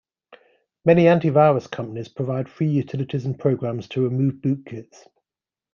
Many 0.83 1.03
antivirus 1.03 1.69
companies 1.69 2.07
provide 2.07 2.49
free 2.49 2.67
utilities 2.69 3.23
and 3.27 3.39
programs 3.39 3.87
to 3.89 4.01
remove 4.01 4.33
bootkits. 4.37 5.05